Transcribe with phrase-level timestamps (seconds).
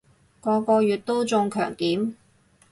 [0.39, 2.15] 個個月都中強檢